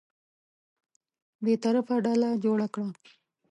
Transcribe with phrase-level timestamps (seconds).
[1.43, 2.87] بېطرفه ډله جوړه کړه.